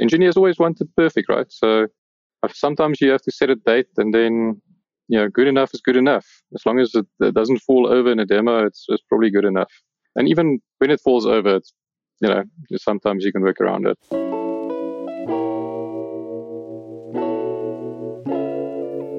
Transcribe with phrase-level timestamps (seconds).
[0.00, 1.46] engineers always want it perfect, right?
[1.48, 1.86] So
[2.42, 4.60] uh, sometimes you have to set a date and then,
[5.08, 6.26] you know, good enough is good enough.
[6.54, 9.44] As long as it, it doesn't fall over in a demo, it's, it's probably good
[9.44, 9.72] enough.
[10.16, 11.72] And even when it falls over, it's,
[12.20, 12.44] you know,
[12.76, 13.98] sometimes you can work around it.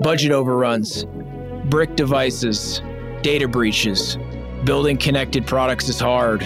[0.01, 1.05] Budget overruns,
[1.65, 2.81] brick devices,
[3.21, 4.17] data breaches.
[4.63, 6.41] Building connected products is hard.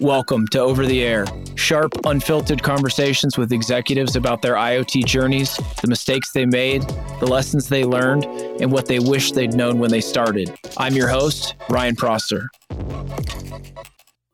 [0.00, 1.24] Welcome to Over the Air,
[1.54, 6.82] sharp, unfiltered conversations with executives about their IoT journeys, the mistakes they made,
[7.18, 8.26] the lessons they learned,
[8.60, 10.54] and what they wish they'd known when they started.
[10.76, 12.50] I'm your host, Ryan Prosser.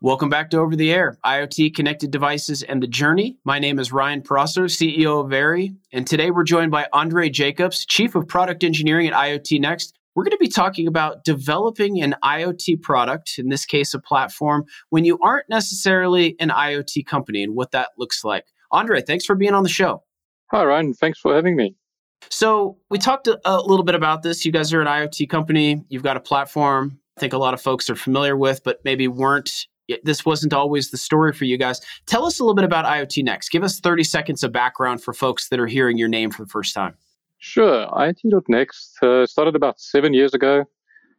[0.00, 3.38] Welcome back to Over the Air, IoT connected devices and the journey.
[3.44, 7.86] My name is Ryan Prosser, CEO of Very, and today we're joined by Andre Jacobs,
[7.86, 9.92] Chief of Product Engineering at IoT.nxt.
[10.14, 14.64] We're going to be talking about developing an IoT product, in this case, a platform,
[14.90, 18.46] when you aren't necessarily an IoT company and what that looks like.
[18.70, 20.02] Andre, thanks for being on the show.
[20.50, 20.94] Hi, Ryan.
[20.94, 21.74] Thanks for having me.
[22.30, 24.44] So, we talked a, a little bit about this.
[24.44, 27.60] You guys are an IoT company, you've got a platform I think a lot of
[27.60, 29.66] folks are familiar with, but maybe weren't.
[30.04, 31.80] This wasn't always the story for you guys.
[32.06, 33.50] Tell us a little bit about IoT.nxt.
[33.50, 36.48] Give us 30 seconds of background for folks that are hearing your name for the
[36.48, 36.94] first time.
[37.42, 37.88] Sure.
[37.88, 40.64] IoT.nxt uh, started about seven years ago.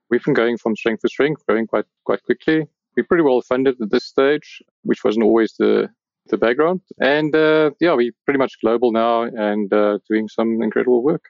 [0.10, 2.66] We've been going from strength to strength, growing quite quite quickly.
[2.96, 5.90] We're pretty well funded at this stage, which wasn't always the
[6.28, 6.80] the background.
[7.02, 11.26] And uh, yeah, we're pretty much global now and uh, doing some incredible work.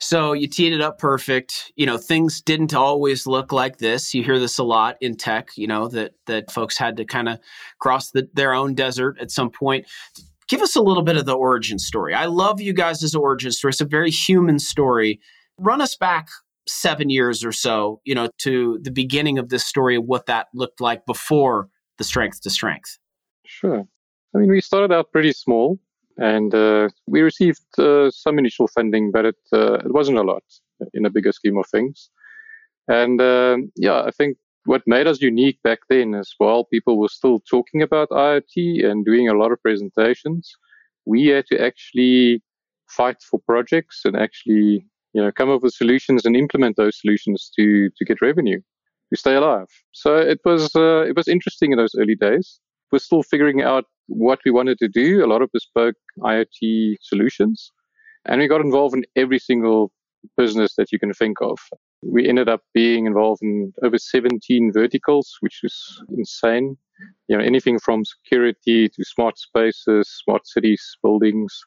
[0.00, 1.70] So you teed it up perfect.
[1.76, 4.14] You know, things didn't always look like this.
[4.14, 5.50] You hear this a lot in tech.
[5.56, 7.40] You know that that folks had to kind of
[7.78, 9.86] cross the, their own desert at some point
[10.50, 12.12] give us a little bit of the origin story.
[12.12, 13.70] I love you guys' origin story.
[13.70, 15.20] It's a very human story.
[15.56, 16.28] Run us back
[16.66, 20.80] seven years or so, you know, to the beginning of this story, what that looked
[20.80, 22.98] like before the strength to strength.
[23.46, 23.86] Sure.
[24.34, 25.78] I mean, we started out pretty small
[26.16, 30.42] and uh, we received uh, some initial funding, but it, uh, it wasn't a lot
[30.94, 32.10] in a bigger scheme of things.
[32.88, 34.36] And um, yeah, I think
[34.70, 39.04] what made us unique back then as well, people were still talking about IoT and
[39.04, 40.52] doing a lot of presentations.
[41.04, 42.40] We had to actually
[42.88, 47.50] fight for projects and actually, you know, come up with solutions and implement those solutions
[47.56, 48.60] to to get revenue,
[49.12, 49.66] to stay alive.
[49.90, 52.60] So it was uh, it was interesting in those early days.
[52.92, 55.24] We're still figuring out what we wanted to do.
[55.24, 56.60] A lot of bespoke IoT
[57.02, 57.72] solutions,
[58.24, 59.90] and we got involved in every single
[60.36, 61.58] business that you can think of.
[62.02, 66.76] We ended up being involved in over 17 verticals, which is insane.
[67.28, 71.62] You know, anything from security to smart spaces, smart cities, buildings,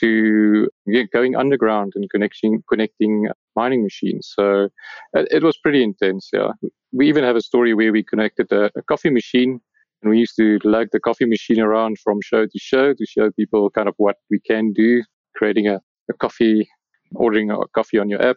[0.00, 0.68] to
[1.12, 4.32] going underground and connecting connecting mining machines.
[4.36, 4.68] So
[5.14, 6.30] it, it, was pretty intense.
[6.32, 6.48] Yeah,
[6.92, 9.60] we even have a story where we connected a, a coffee machine,
[10.02, 13.30] and we used to lug the coffee machine around from show to show to show
[13.32, 15.02] people kind of what we can do,
[15.34, 16.68] creating a, a coffee
[17.14, 18.36] ordering a coffee on your app.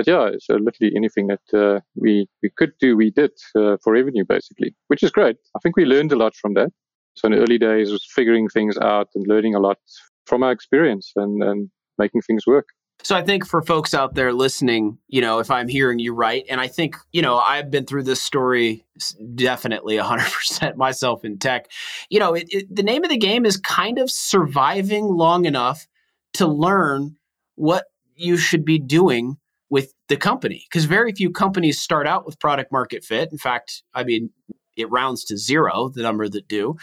[0.00, 3.92] But yeah, so literally anything that uh, we we could do, we did uh, for
[3.92, 5.36] revenue basically, which is great.
[5.54, 6.70] I think we learned a lot from that.
[7.16, 9.76] So in the early days, was figuring things out and learning a lot
[10.24, 11.68] from our experience and, and
[11.98, 12.68] making things work.
[13.02, 16.46] So I think for folks out there listening, you know, if I'm hearing you right,
[16.48, 18.86] and I think, you know, I've been through this story
[19.34, 21.70] definitely 100% myself in tech.
[22.08, 25.86] You know, it, it, the name of the game is kind of surviving long enough
[26.34, 27.18] to learn
[27.56, 27.84] what
[28.16, 29.36] you should be doing
[29.70, 33.30] with the company because very few companies start out with product market fit.
[33.32, 34.30] In fact i mean
[34.76, 36.76] it rounds to zero the number that do.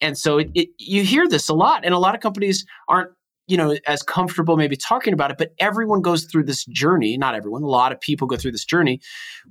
[0.00, 3.10] And so it, it, you hear this a lot and a lot of companies aren't
[3.46, 7.34] you know as comfortable maybe talking about it but everyone goes through this journey not
[7.34, 9.00] everyone a lot of people go through this journey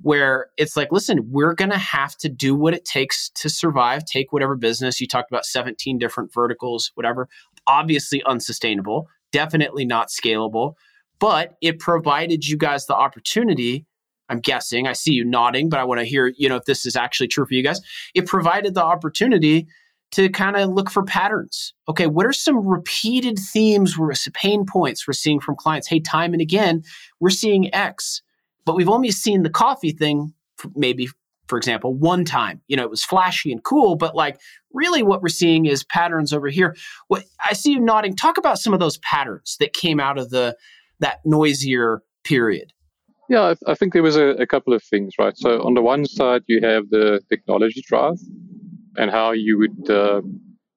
[0.00, 4.02] where it's like listen we're going to have to do what it takes to survive
[4.06, 7.28] take whatever business you talked about 17 different verticals whatever
[7.66, 10.74] obviously unsustainable definitely not scalable,
[11.20, 13.86] but it provided you guys the opportunity.
[14.28, 16.86] I'm guessing, I see you nodding, but I want to hear, you know, if this
[16.86, 17.80] is actually true for you guys.
[18.14, 19.66] It provided the opportunity
[20.12, 21.72] to kind of look for patterns.
[21.88, 25.88] Okay, what are some repeated themes, we're, pain points we're seeing from clients?
[25.88, 26.82] Hey, time and again,
[27.20, 28.22] we're seeing X,
[28.64, 30.32] but we've only seen the coffee thing
[30.74, 31.08] maybe
[31.50, 32.60] for example, one time.
[32.68, 34.40] You know, it was flashy and cool, but like
[34.72, 36.76] really what we're seeing is patterns over here.
[37.08, 38.14] What I see you nodding.
[38.14, 40.56] Talk about some of those patterns that came out of the
[41.00, 42.72] that noisier period.
[43.28, 45.36] Yeah, I, think there was a, a couple of things, right?
[45.36, 48.18] So on the one side, you have the technology drive
[48.96, 50.22] and how you would, uh,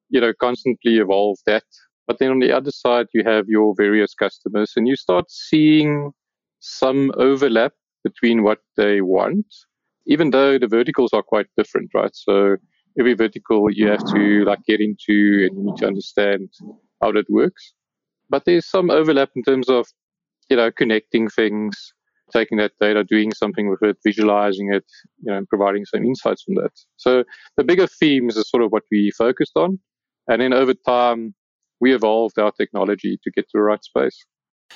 [0.09, 1.63] you know, constantly evolve that.
[2.05, 6.11] But then on the other side, you have your various customers, and you start seeing
[6.59, 7.73] some overlap
[8.03, 9.47] between what they want
[10.05, 12.13] even though the verticals are quite different, right?
[12.13, 12.57] So
[12.99, 16.49] every vertical you have to like get into and you need to understand
[17.01, 17.73] how that works.
[18.29, 19.87] But there's some overlap in terms of,
[20.49, 21.93] you know, connecting things,
[22.31, 24.85] taking that data, doing something with it, visualizing it,
[25.21, 26.71] you know, and providing some insights from that.
[26.97, 27.23] So
[27.57, 29.79] the bigger themes is sort of what we focused on.
[30.27, 31.33] And then over time,
[31.79, 34.25] we evolved our technology to get to the right space.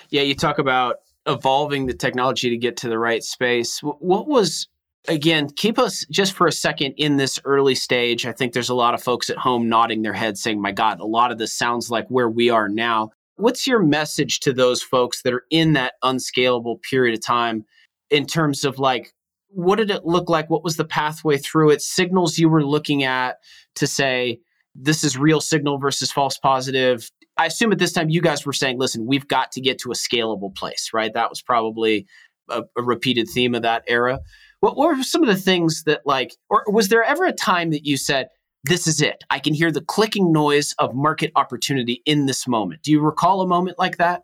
[0.10, 3.80] Yeah, you talk about evolving the technology to get to the right space.
[3.82, 4.68] What was
[5.08, 8.26] again, keep us just for a second in this early stage.
[8.26, 11.00] I think there's a lot of folks at home nodding their heads saying, My God,
[11.00, 13.12] a lot of this sounds like where we are now.
[13.38, 17.66] What's your message to those folks that are in that unscalable period of time
[18.10, 19.14] in terms of like,
[19.50, 20.50] what did it look like?
[20.50, 21.82] What was the pathway through it?
[21.82, 23.38] Signals you were looking at
[23.76, 24.40] to say,
[24.76, 27.10] this is real signal versus false positive.
[27.38, 29.92] I assume at this time you guys were saying, listen, we've got to get to
[29.92, 31.14] a scalable place, right?
[31.14, 32.08] That was probably
[32.50, 34.20] a, a repeated theme of that era.
[34.60, 37.70] What, what were some of the things that, like, or was there ever a time
[37.70, 38.30] that you said,
[38.68, 39.24] this is it.
[39.30, 42.84] I can hear the clicking noise of market opportunity in this moment.
[42.84, 44.24] Do you recall a moment like that?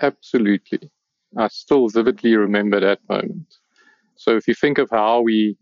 [0.00, 0.90] Absolutely.
[1.36, 3.54] I still vividly remember that moment.
[4.16, 5.56] So if you think of how we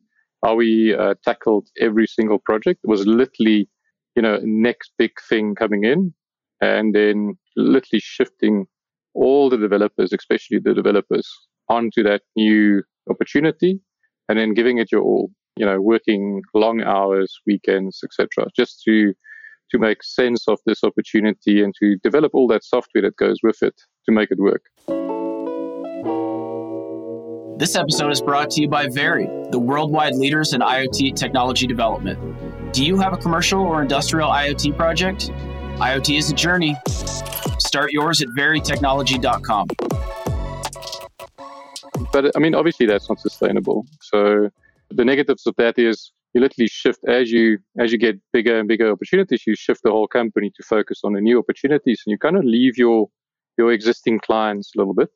[0.44, 3.68] how we uh, tackled every single project, it was literally,
[4.16, 6.14] you know, next big thing coming in,
[6.62, 8.66] and then literally shifting
[9.12, 11.28] all the developers, especially the developers,
[11.68, 13.80] onto that new opportunity,
[14.28, 15.30] and then giving it your all
[15.60, 19.12] you know, working long hours, weekends, etc., just to
[19.70, 23.62] to make sense of this opportunity and to develop all that software that goes with
[23.62, 23.74] it
[24.04, 24.62] to make it work.
[27.56, 32.18] This episode is brought to you by Very, the worldwide leaders in IoT technology development.
[32.72, 35.30] Do you have a commercial or industrial IoT project?
[35.76, 36.74] IoT is a journey.
[37.58, 39.68] Start yours at verytechnology.com.
[42.12, 43.86] But I mean, obviously, that's not sustainable.
[44.00, 44.50] So
[44.90, 48.68] the negatives of that is you literally shift as you as you get bigger and
[48.68, 52.18] bigger opportunities you shift the whole company to focus on the new opportunities and you
[52.18, 53.08] kind of leave your
[53.58, 55.10] your existing clients a little bit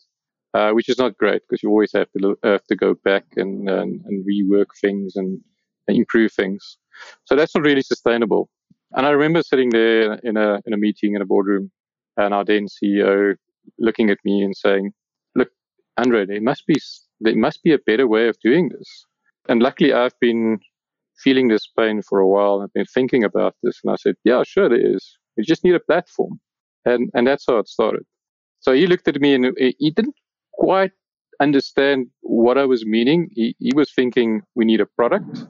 [0.54, 3.68] uh, which is not great because you always have to have to go back and
[3.68, 5.40] and, and rework things and,
[5.88, 6.78] and, improve things.
[7.24, 8.48] So that's not really sustainable.
[8.92, 11.70] And i remember sitting there in a in a meeting in a boardroom
[12.16, 13.34] and our then ceo
[13.78, 14.92] looking at me and saying
[15.34, 15.48] look
[15.96, 16.76] andre there must be
[17.20, 19.04] there must be a better way of doing this
[19.48, 20.58] and luckily, I've been
[21.22, 22.60] feeling this pain for a while.
[22.62, 25.18] I've been thinking about this, and I said, "Yeah, sure, there is.
[25.36, 26.40] We just need a platform,"
[26.84, 28.04] and and that's how it started.
[28.60, 30.16] So he looked at me, and he didn't
[30.54, 30.92] quite
[31.40, 33.28] understand what I was meaning.
[33.32, 35.44] He he was thinking we need a product,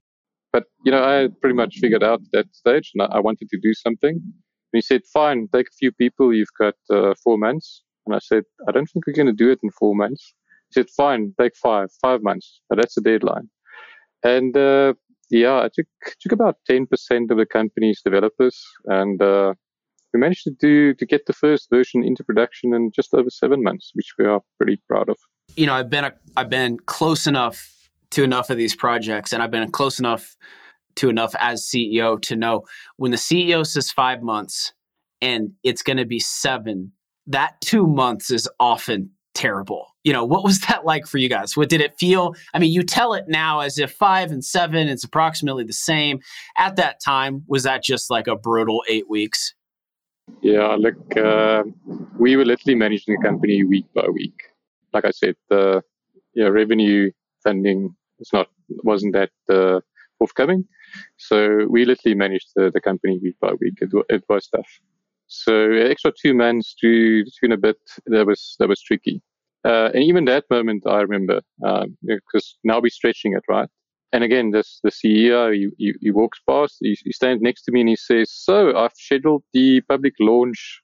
[0.53, 3.75] but you know, I pretty much figured out that stage, and I wanted to do
[3.75, 4.15] something.
[4.15, 6.35] And he said, "Fine, take a few people.
[6.35, 9.51] You've got uh, four months." And I said, "I don't think we're going to do
[9.51, 10.35] it in four months."
[10.71, 12.61] He said, "Fine, take five, five months.
[12.69, 13.49] But that's the deadline."
[14.25, 14.95] And uh,
[15.31, 15.87] yeah, I took
[16.21, 19.55] took about ten percent of the company's developers, and uh,
[20.13, 23.63] we managed to do to get the first version into production in just over seven
[23.63, 25.17] months, which we are pretty proud of.
[25.57, 27.71] You know, I've been a, I've been close enough
[28.13, 30.37] to enough of these projects, and I've been close enough
[30.97, 32.63] to enough as CEO to know
[32.97, 34.73] when the CEO says five months
[35.21, 36.93] and it's going to be seven.
[37.27, 39.94] That two months is often terrible.
[40.05, 41.57] You know, what was that like for you guys?
[41.57, 42.35] What did it feel?
[42.53, 46.21] I mean, you tell it now as if five and seven, it's approximately the same.
[46.57, 49.55] At that time, was that just like a brutal eight weeks?
[50.41, 51.65] Yeah, look, uh,
[52.19, 54.35] we were literally managing the company week by week.
[54.93, 55.83] Like I said, the
[56.37, 57.11] revenue
[57.43, 58.49] funding was not
[58.83, 59.81] wasn't that uh,
[60.19, 60.65] forthcoming,
[61.17, 63.75] so we literally managed the, the company week by week.
[63.81, 64.69] It, it was tough.
[65.27, 69.23] So extra two months to and a bit, that was that was tricky.
[69.65, 73.69] Uh, and even that moment, I remember um, because now we're stretching it, right?
[74.13, 77.73] And again, this the CEO he, he, he walks past, he, he, stands next to
[77.73, 80.81] me, and he says, "So I've scheduled the public launch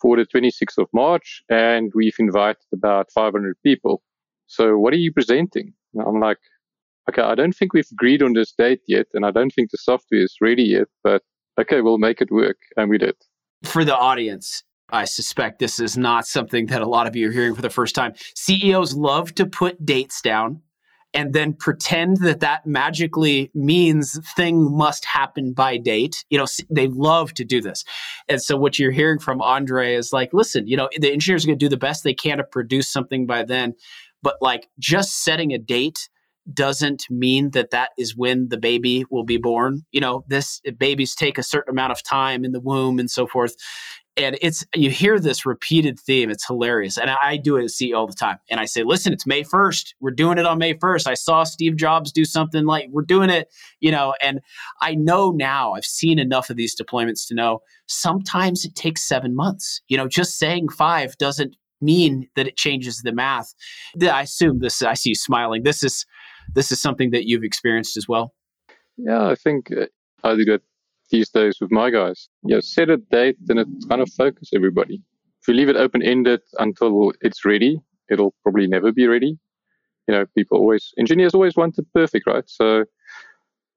[0.00, 4.02] for the 26th of March, and we've invited about 500 people.
[4.46, 6.38] So what are you presenting?" And I'm like,
[7.08, 9.78] "Okay, I don't think we've agreed on this date yet, and I don't think the
[9.78, 11.22] software is ready yet, but
[11.60, 13.14] okay, we'll make it work," and we did
[13.64, 17.32] for the audience, I suspect this is not something that a lot of you are
[17.32, 18.12] hearing for the first time.
[18.36, 20.60] CEOs love to put dates down
[21.14, 26.24] and then pretend that that magically means thing must happen by date.
[26.30, 27.84] You know, they love to do this.
[28.28, 31.48] And so what you're hearing from Andre is like, listen, you know, the engineers are
[31.48, 33.74] going to do the best they can to produce something by then,
[34.22, 36.08] but like just setting a date
[36.52, 39.82] doesn't mean that that is when the baby will be born.
[39.92, 43.26] You know, this babies take a certain amount of time in the womb and so
[43.26, 43.54] forth.
[44.16, 47.96] And it's you hear this repeated theme it's hilarious and i do it as ceo
[47.96, 50.74] all the time and i say listen it's may 1st we're doing it on may
[50.74, 53.48] 1st i saw steve jobs do something like we're doing it
[53.80, 54.40] you know and
[54.80, 59.34] i know now i've seen enough of these deployments to know sometimes it takes seven
[59.34, 63.52] months you know just saying five doesn't mean that it changes the math.
[64.00, 66.06] I assume this i see you smiling this is
[66.54, 68.34] this is something that you've experienced as well?
[68.96, 69.86] Yeah i think uh,
[70.22, 70.62] i do it
[71.12, 72.28] these days with my guys.
[72.42, 75.00] You know, set a date and it kind of focus everybody.
[75.40, 77.78] If you leave it open ended until it's ready,
[78.10, 79.38] it'll probably never be ready.
[80.08, 82.44] You know, people always, engineers always want it perfect, right?
[82.46, 82.84] So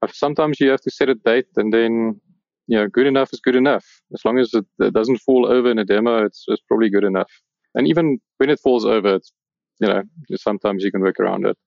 [0.01, 2.19] uh, sometimes you have to set a date and then,
[2.67, 3.85] you know, good enough is good enough.
[4.13, 7.03] As long as it, it doesn't fall over in a demo, it's, it's probably good
[7.03, 7.31] enough.
[7.75, 9.31] And even when it falls over, it's,
[9.79, 10.03] you know,
[10.35, 11.57] sometimes you can work around it.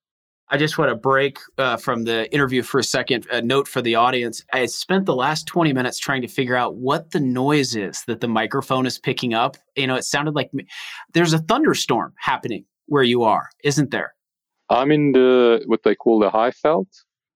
[0.51, 3.27] I just want to break uh, from the interview for a second.
[3.31, 4.43] A note for the audience.
[4.53, 8.21] I spent the last 20 minutes trying to figure out what the noise is that
[8.21, 9.59] the microphone is picking up.
[9.77, 10.51] You know, it sounded like
[11.13, 14.15] there's a thunderstorm happening where you are, isn't there?
[14.71, 16.87] I'm in the what they call the high Highveld,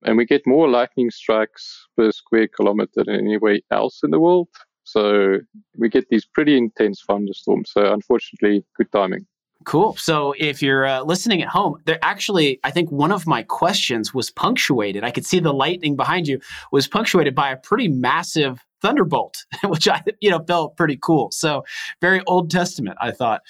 [0.04, 4.48] and we get more lightning strikes per square kilometer than anywhere else in the world.
[4.84, 5.38] So
[5.76, 7.70] we get these pretty intense thunderstorms.
[7.72, 9.26] So unfortunately, good timing.
[9.64, 9.96] Cool.
[9.96, 14.14] So if you're uh, listening at home, there actually, I think one of my questions
[14.14, 15.04] was punctuated.
[15.04, 16.40] I could see the lightning behind you
[16.70, 21.30] was punctuated by a pretty massive thunderbolt, which I, you know, felt pretty cool.
[21.32, 21.64] So
[22.00, 23.42] very Old Testament, I thought.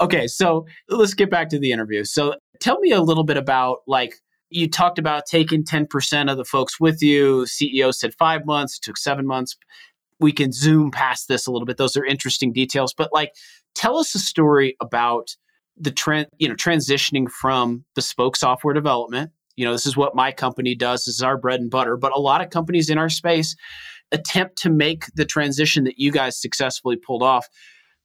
[0.00, 2.04] Okay, so let's get back to the interview.
[2.04, 4.14] So tell me a little bit about like
[4.50, 7.44] you talked about taking 10% of the folks with you.
[7.46, 9.56] CEO said five months, it took seven months.
[10.20, 11.76] We can zoom past this a little bit.
[11.76, 12.94] Those are interesting details.
[12.94, 13.32] But like,
[13.74, 15.36] tell us a story about
[15.80, 19.30] the trend, you know, transitioning from bespoke software development.
[19.56, 21.04] You know, this is what my company does.
[21.04, 21.96] This is our bread and butter.
[21.96, 23.56] But a lot of companies in our space
[24.12, 27.48] attempt to make the transition that you guys successfully pulled off,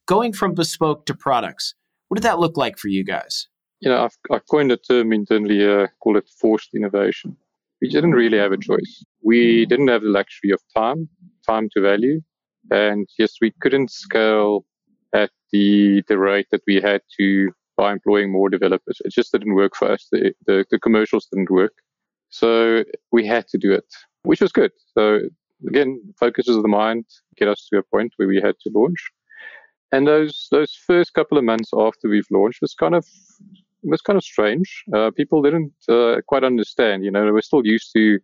[0.07, 1.75] going from bespoke to products.
[2.07, 3.47] What did that look like for you guys?
[3.79, 7.35] You know, I've, I've coined a term internally, uh, call it forced innovation.
[7.81, 9.03] We didn't really have a choice.
[9.21, 11.09] We didn't have the luxury of time,
[11.45, 12.21] time to value.
[12.71, 14.65] And yes, we couldn't scale
[15.13, 19.01] at the, the rate that we had to by employing more developers.
[19.03, 20.07] It just didn't work for us.
[20.11, 21.73] The, the, the commercials didn't work.
[22.29, 23.85] So we had to do it,
[24.23, 24.71] which was good.
[24.97, 25.19] So
[25.67, 27.05] again, focuses of the mind,
[27.37, 29.11] get us to a point where we had to launch.
[29.91, 33.05] And those those first couple of months after we've launched was kind of
[33.83, 34.83] was kind of strange.
[34.93, 37.05] Uh, people didn't uh, quite understand.
[37.05, 38.19] You know, they were still used to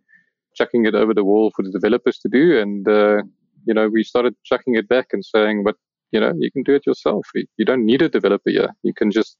[0.56, 3.18] chucking it over the wall for the developers to do, and uh,
[3.66, 5.76] you know, we started chucking it back and saying, "But
[6.12, 7.26] you know, you can do it yourself.
[7.34, 8.68] You don't need a developer here.
[8.82, 9.36] You can just,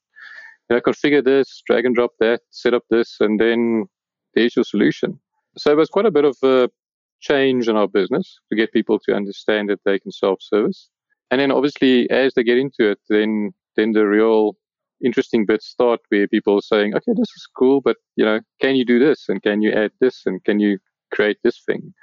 [0.69, 3.87] you know, configure this, drag and drop that, set up this, and then
[4.35, 5.19] there's your solution.
[5.57, 6.71] So it was quite a bit of a
[7.21, 10.89] change in our business to get people to understand that they can self-service.
[11.31, 14.57] And then obviously, as they get into it, then then the real
[15.05, 18.77] interesting bits start where people are saying, okay, this is cool, but you know, can
[18.77, 20.79] you do this and can you add this and can you
[21.13, 21.95] create this thing?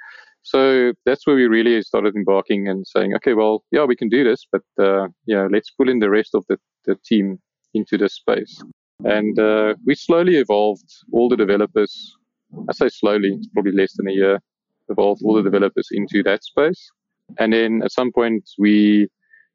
[0.42, 4.24] So that's where we really started embarking and saying, okay, well, yeah, we can do
[4.24, 7.38] this, but uh, yeah, let's pull in the rest of the, the team
[7.74, 8.62] into this space.
[9.04, 12.16] And uh, we slowly evolved all the developers.
[12.68, 14.40] I say slowly, it's probably less than a year.
[14.88, 16.90] Evolved all the developers into that space,
[17.38, 19.06] and then at some point we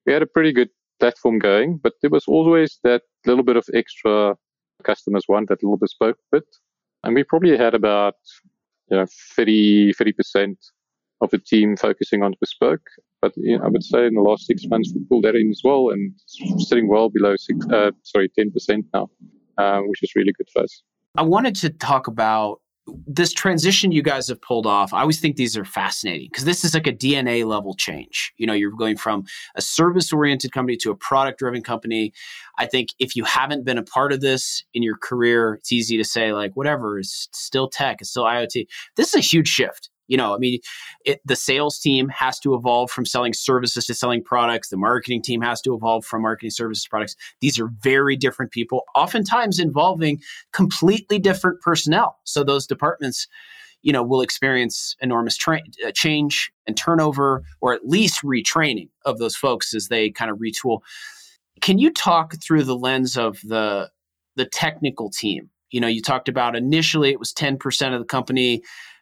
[0.06, 3.66] we had a pretty good platform going, but there was always that little bit of
[3.74, 4.36] extra
[4.84, 6.46] customers want that little bespoke bit,
[7.04, 8.14] and we probably had about
[8.90, 10.58] you know 30 percent
[11.22, 12.86] of the team focusing on bespoke.
[13.22, 15.50] But you know, I would say in the last six months we pulled that in
[15.50, 16.14] as well, and
[16.60, 19.10] sitting well below six, uh, sorry, ten percent now,
[19.58, 20.84] uh, which is really good for us.
[21.16, 22.60] I wanted to talk about
[23.08, 24.94] this transition you guys have pulled off.
[24.94, 28.34] I always think these are fascinating because this is like a DNA level change.
[28.38, 29.24] You know, you're going from
[29.56, 32.14] a service oriented company to a product driven company.
[32.58, 35.98] I think if you haven't been a part of this in your career, it's easy
[35.98, 38.68] to say, like, whatever, it's still tech, it's still IoT.
[38.96, 39.90] This is a huge shift.
[40.14, 40.60] You know, I mean,
[41.06, 44.70] it, the sales team has to evolve from selling services to selling products.
[44.70, 47.16] The marketing team has to evolve from marketing services to products.
[47.42, 52.20] These are very different people, oftentimes involving completely different personnel.
[52.26, 53.28] So those departments,
[53.82, 59.18] you know, will experience enormous tra- uh, change and turnover, or at least retraining of
[59.18, 60.82] those folks as they kind of retool.
[61.62, 63.90] Can you talk through the lens of the
[64.36, 65.50] the technical team?
[65.72, 68.62] You know, you talked about initially it was ten percent of the company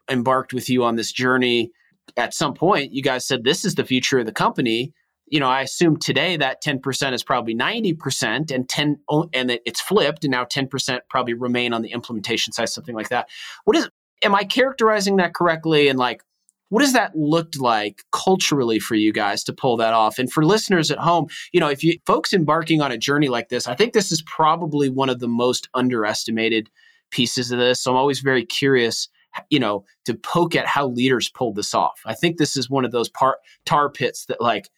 [0.09, 1.71] embarked with you on this journey,
[2.17, 4.93] at some point you guys said this is the future of the company.
[5.27, 8.99] You know, I assume today that 10% is probably 90% and 10
[9.33, 13.09] and that it's flipped and now 10% probably remain on the implementation side, something like
[13.09, 13.29] that.
[13.63, 13.89] What is
[14.21, 15.87] am I characterizing that correctly?
[15.87, 16.21] And like,
[16.69, 20.17] what does that look like culturally for you guys to pull that off?
[20.17, 23.49] And for listeners at home, you know, if you folks embarking on a journey like
[23.49, 26.69] this, I think this is probably one of the most underestimated
[27.11, 27.81] pieces of this.
[27.81, 29.09] So I'm always very curious,
[29.49, 32.01] you know, to poke at how leaders pulled this off.
[32.05, 34.69] I think this is one of those par- tar pits that like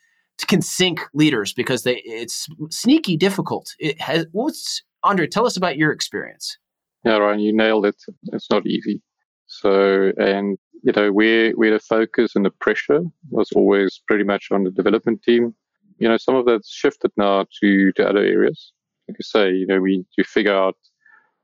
[0.48, 3.74] can sink leaders because they it's sneaky difficult.
[3.79, 6.57] It has what's Andre, tell us about your experience.
[7.05, 8.01] Yeah, Ryan, you nailed it.
[8.31, 9.01] It's not easy.
[9.48, 14.48] So, and you know, where where the focus and the pressure was always pretty much
[14.51, 15.53] on the development team.
[15.98, 18.72] You know, some of that's shifted now to to other areas.
[19.07, 20.77] Like I say, you know, we to figure out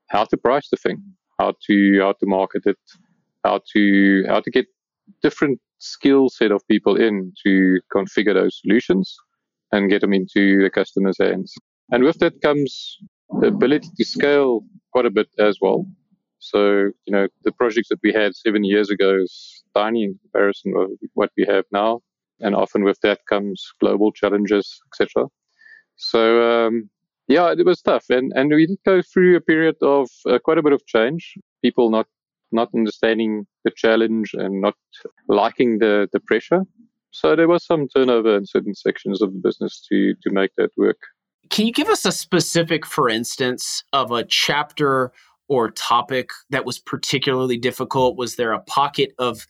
[0.10, 1.04] how to price the thing,
[1.40, 2.78] how to how to market it,
[3.44, 4.68] how to how to get
[5.24, 9.16] different skill set of people in to configure those solutions
[9.72, 11.54] and get them into the customer's hands.
[11.92, 12.98] And with that comes
[13.40, 15.86] the ability to scale quite a bit as well.
[16.40, 20.74] So, you know, the projects that we had seven years ago is tiny in comparison
[20.76, 22.02] with what we have now.
[22.40, 25.28] And often with that comes global challenges, etc.
[25.98, 26.90] So, um,
[27.30, 28.06] yeah, it was tough.
[28.10, 31.36] And, and we did go through a period of uh, quite a bit of change.
[31.64, 32.08] People not,
[32.52, 34.74] not understanding the challenge and not
[35.28, 36.64] liking the, the pressure.
[37.12, 40.72] So there was some turnover in certain sections of the business to, to make that
[40.76, 40.98] work.
[41.50, 45.12] Can you give us a specific, for instance, of a chapter
[45.48, 48.18] or topic that was particularly difficult?
[48.18, 49.48] Was there a pocket of,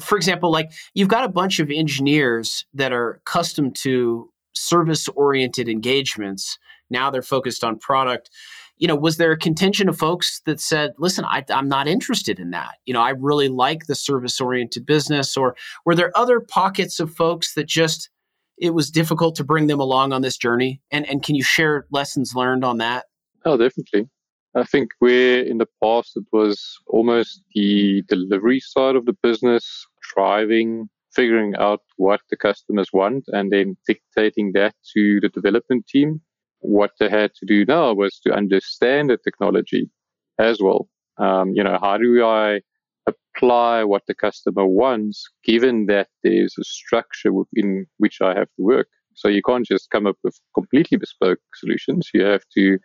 [0.00, 5.68] for example, like you've got a bunch of engineers that are accustomed to service oriented
[5.68, 6.58] engagements.
[6.90, 8.30] Now they're focused on product.
[8.76, 12.38] You know, was there a contention of folks that said, listen, I, I'm not interested
[12.38, 12.76] in that?
[12.86, 15.36] You know, I really like the service oriented business.
[15.36, 15.54] Or
[15.84, 18.08] were there other pockets of folks that just,
[18.56, 20.80] it was difficult to bring them along on this journey?
[20.90, 23.06] And and can you share lessons learned on that?
[23.44, 24.08] Oh, definitely.
[24.54, 29.86] I think where in the past it was almost the delivery side of the business
[30.14, 36.20] driving, figuring out what the customers want, and then dictating that to the development team.
[36.60, 39.90] What they had to do now was to understand the technology
[40.38, 40.88] as well.
[41.18, 42.60] Um, you know, how do I
[43.06, 48.62] apply what the customer wants, given that there's a structure within which I have to
[48.62, 48.88] work.
[49.14, 52.08] So you can't just come up with completely bespoke solutions.
[52.14, 52.78] You have to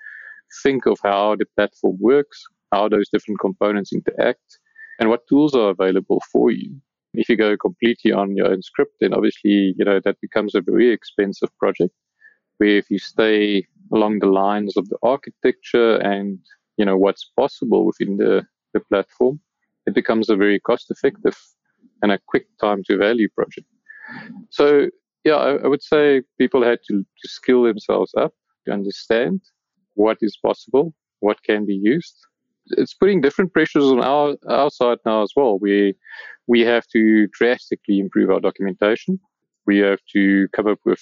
[0.64, 4.60] think of how the platform works, how those different components interact,
[5.00, 6.76] and what tools are available for you.
[7.14, 10.62] If you go completely on your own script, then obviously, you know, that becomes a
[10.62, 11.94] very expensive project.
[12.58, 16.40] Where if you stay along the lines of the architecture and,
[16.78, 19.40] you know, what's possible within the, the platform,
[19.86, 21.38] it becomes a very cost effective
[22.02, 23.68] and a quick time to value project.
[24.50, 24.90] So,
[25.24, 28.34] yeah, I, I would say people had to, to skill themselves up
[28.66, 29.42] to understand
[29.96, 32.16] what is possible, what can be used.
[32.78, 35.60] It's putting different pressures on our, our side now as well.
[35.60, 35.94] We,
[36.48, 39.20] we have to drastically improve our documentation.
[39.68, 41.02] We have to come up with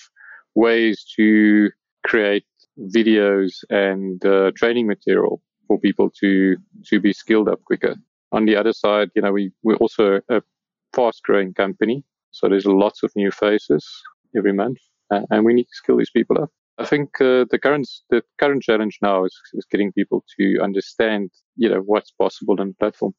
[0.55, 1.69] ways to
[2.05, 2.45] create
[2.79, 7.95] videos and uh, training material for people to, to be skilled up quicker
[8.33, 10.41] on the other side, you know, we, we're also a
[10.93, 12.03] fast growing company.
[12.31, 13.87] So there's lots of new faces
[14.35, 14.79] every month,
[15.11, 16.49] uh, and we need to skill these people up.
[16.79, 21.29] I think uh, the current the current challenge now is, is getting people to understand,
[21.55, 23.13] you know, what's possible in the platform.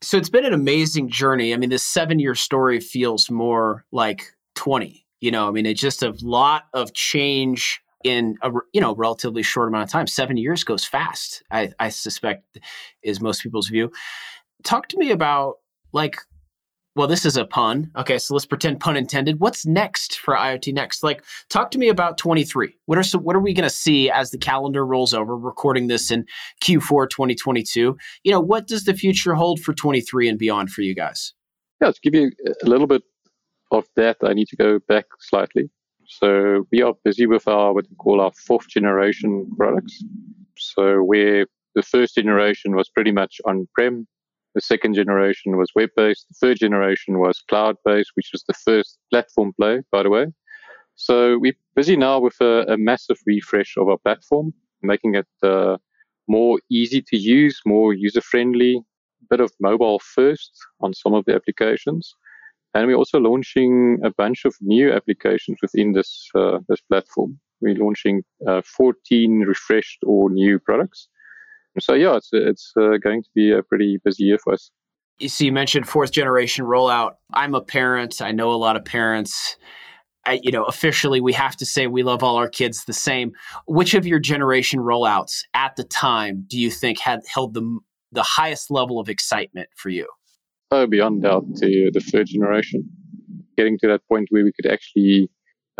[0.00, 1.52] So it's been an amazing journey.
[1.52, 5.07] I mean, this seven year story feels more like twenty.
[5.20, 9.42] You know, I mean, it's just a lot of change in a you know relatively
[9.42, 10.06] short amount of time.
[10.06, 11.42] Seven years goes fast.
[11.50, 12.58] I, I suspect
[13.02, 13.90] is most people's view.
[14.64, 15.56] Talk to me about
[15.92, 16.18] like
[16.98, 17.92] well, this is a pun.
[17.96, 19.38] Okay, so let's pretend pun intended.
[19.38, 21.04] What's next for IoT.nxt?
[21.04, 22.76] Like, talk to me about 23.
[22.86, 25.36] What are some, what are we going to see as the calendar rolls over?
[25.36, 26.24] Recording this in
[26.60, 27.96] Q4 2022.
[28.24, 31.34] You know, what does the future hold for 23 and beyond for you guys?
[31.80, 32.32] Yeah, to give you
[32.64, 33.04] a little bit
[33.70, 35.70] of that, I need to go back slightly.
[36.06, 40.02] So we are busy with our what we call our fourth generation products.
[40.56, 44.06] So where the first generation was pretty much on-prem,
[44.54, 49.52] the second generation was web-based, the third generation was cloud-based, which was the first platform
[49.60, 50.26] play, by the way.
[50.96, 54.52] So we're busy now with a, a massive refresh of our platform,
[54.82, 55.76] making it uh,
[56.26, 61.34] more easy to use, more user-friendly, a bit of mobile first on some of the
[61.34, 62.14] applications.
[62.78, 67.40] And we're also launching a bunch of new applications within this uh, this platform.
[67.60, 71.08] We're launching uh, 14 refreshed or new products.
[71.80, 74.70] So yeah, it's it's uh, going to be a pretty busy year for us.
[75.26, 77.14] So you mentioned fourth generation rollout.
[77.34, 78.22] I'm a parent.
[78.22, 79.56] I know a lot of parents.
[80.24, 83.32] I, you know, officially, we have to say we love all our kids the same.
[83.66, 87.80] Which of your generation rollouts at the time do you think had held the
[88.12, 90.06] the highest level of excitement for you?
[90.70, 92.88] Oh, beyond doubt, the, the third generation.
[93.56, 95.30] Getting to that point where we could actually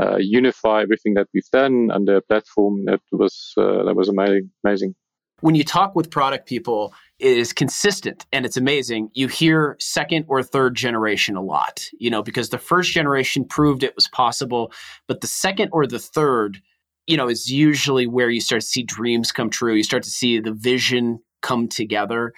[0.01, 4.51] uh, unify everything that we've done under a platform that was uh, that was amazing.
[4.65, 4.95] Amazing.
[5.41, 9.11] When you talk with product people, it is consistent and it's amazing.
[9.15, 13.85] You hear second or third generation a lot, you know, because the first generation proved
[13.85, 14.73] it was possible,
[15.07, 16.61] but the second or the third,
[17.07, 19.75] you know, is usually where you start to see dreams come true.
[19.75, 22.33] You start to see the vision come together.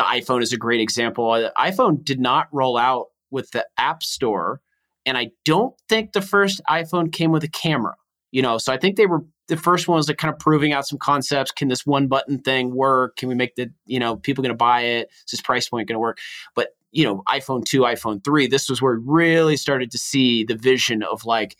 [0.00, 1.30] The iPhone is a great example.
[1.30, 4.62] Uh, the iPhone did not roll out with the App Store,
[5.04, 7.96] and I don't think the first iPhone came with a camera.
[8.30, 10.72] You know, so I think they were the first one was like kind of proving
[10.72, 11.52] out some concepts.
[11.52, 13.16] Can this one button thing work?
[13.16, 15.10] Can we make the you know people going to buy it?
[15.26, 16.16] Is this price point going to work?
[16.54, 20.44] But you know, iPhone two, iPhone three, this was where we really started to see
[20.44, 21.58] the vision of like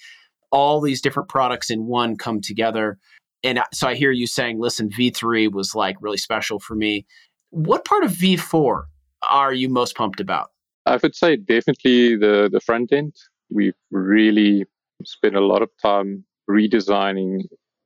[0.50, 2.96] all these different products in one come together.
[3.42, 7.06] And uh, so I hear you saying, listen, V3 was like really special for me.
[7.50, 8.84] What part of V4
[9.28, 10.50] are you most pumped about?
[10.86, 13.14] I would say definitely the, the front end.
[13.50, 14.64] We've really
[15.04, 17.42] spent a lot of time redesigning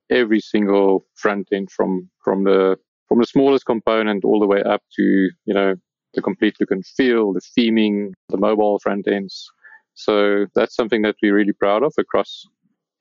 [0.09, 4.81] every single front end from from the from the smallest component all the way up
[4.95, 5.03] to
[5.45, 5.75] you know
[6.15, 9.51] the complete look and feel, the theming, the mobile front ends.
[9.93, 12.45] So that's something that we're really proud of across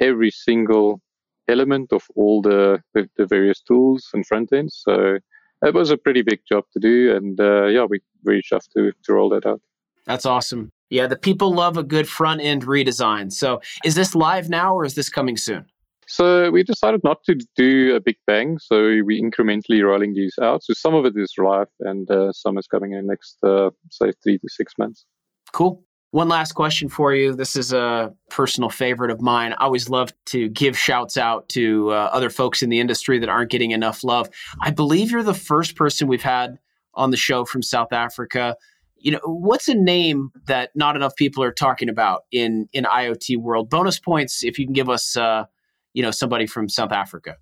[0.00, 1.00] every single
[1.48, 4.82] element of all the, the, the various tools and front ends.
[4.84, 5.18] So
[5.64, 8.92] it was a pretty big job to do, and uh, yeah, we very chuffed to
[9.04, 9.60] to roll that out.
[10.06, 10.70] That's awesome.
[10.90, 13.32] Yeah, the people love a good front end redesign.
[13.32, 15.66] So is this live now or is this coming soon?
[16.06, 18.58] So we decided not to do a big bang.
[18.58, 20.62] So we incrementally rolling these out.
[20.62, 24.12] So some of it is live and uh, some is coming in next, uh, say,
[24.22, 25.06] three to six months.
[25.52, 25.82] Cool.
[26.14, 27.34] One last question for you.
[27.34, 29.52] This is a personal favorite of mine.
[29.54, 33.28] I always love to give shouts out to uh, other folks in the industry that
[33.28, 34.30] aren't getting enough love.
[34.62, 36.60] I believe you're the first person we've had
[36.94, 38.54] on the show from South Africa.
[38.96, 43.38] You know, what's a name that not enough people are talking about in in IoT
[43.38, 43.68] world?
[43.68, 45.46] Bonus points if you can give us, uh,
[45.94, 47.38] you know, somebody from South Africa.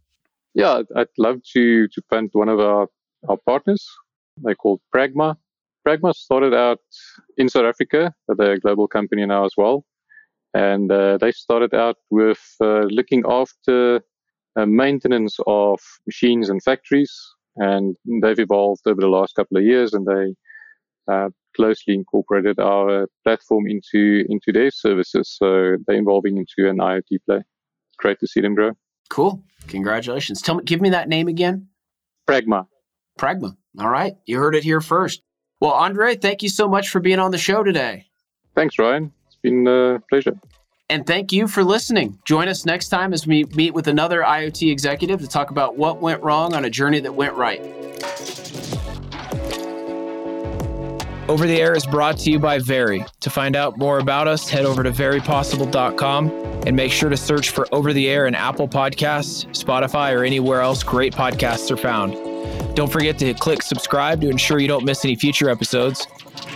[0.54, 2.86] Yeah, I'd love to to point one of our
[3.28, 3.86] our partners.
[4.38, 5.36] They're called Pragma.
[5.86, 6.78] Pragma started out
[7.36, 9.84] in South Africa, they're a global company now as well.
[10.54, 14.02] And uh, they started out with uh, looking after
[14.54, 17.12] uh, maintenance of machines and factories.
[17.56, 20.34] And they've evolved over the last couple of years and they
[21.12, 25.36] uh, closely incorporated our platform into, into their services.
[25.38, 27.42] So they're evolving into an IoT play.
[27.98, 28.72] Great to see them grow.
[29.10, 29.42] Cool.
[29.68, 30.40] Congratulations.
[30.40, 31.68] Tell me, give me that name again.
[32.28, 32.66] Pragma.
[33.18, 33.56] Pragma.
[33.78, 34.14] All right.
[34.26, 35.22] You heard it here first.
[35.62, 38.06] Well, Andre, thank you so much for being on the show today.
[38.56, 39.12] Thanks, Ryan.
[39.28, 40.32] It's been a pleasure.
[40.90, 42.18] And thank you for listening.
[42.24, 46.00] Join us next time as we meet with another IoT executive to talk about what
[46.02, 47.60] went wrong on a journey that went right.
[51.28, 53.04] Over the Air is brought to you by Very.
[53.20, 56.28] To find out more about us, head over to verypossible.com
[56.66, 60.60] and make sure to search for Over the Air in Apple Podcasts, Spotify, or anywhere
[60.60, 62.31] else great podcasts are found.
[62.74, 66.06] Don't forget to click subscribe to ensure you don't miss any future episodes.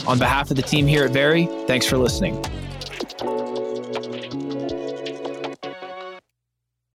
[0.07, 2.42] On behalf of the team here at Very, thanks for listening.